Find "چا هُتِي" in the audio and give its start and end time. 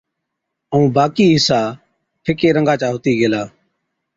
2.81-3.13